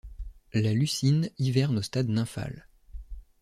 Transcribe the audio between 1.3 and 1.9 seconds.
hiverne au